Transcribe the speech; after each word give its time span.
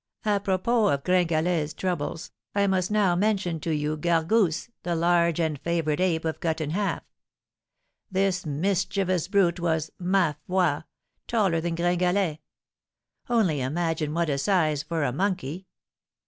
Apropos 0.25 0.87
of 0.87 1.03
Gringalet's 1.03 1.75
troubles, 1.75 2.31
I 2.55 2.65
must 2.65 2.89
now 2.89 3.15
mention 3.15 3.59
to 3.59 3.69
you 3.69 3.97
Gargousse, 3.97 4.69
the 4.81 4.95
large 4.95 5.39
and 5.39 5.61
favourite 5.61 5.99
ape 5.99 6.25
of 6.25 6.39
Cut 6.39 6.59
in 6.59 6.71
Half. 6.71 7.03
This 8.09 8.43
mischievous 8.43 9.27
brute 9.27 9.59
was, 9.59 9.91
ma 9.99 10.33
foi! 10.47 10.81
taller 11.27 11.61
than 11.61 11.75
Gringalet; 11.75 12.39
only 13.29 13.61
imagine 13.61 14.11
what 14.15 14.31
a 14.31 14.39
size 14.39 14.81
for 14.81 15.03
a 15.03 15.11
monkey! 15.13 15.67